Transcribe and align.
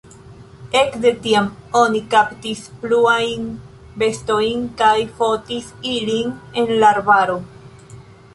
Ekde 0.77 1.09
tiam 1.25 1.49
oni 1.81 2.01
kaptis 2.13 2.63
pluajn 2.85 3.45
bestojn 4.05 4.65
kaj 4.81 4.95
fotis 5.21 5.69
ilin 5.95 6.35
en 6.63 6.75
la 6.83 6.91
arbaro. 6.97 7.39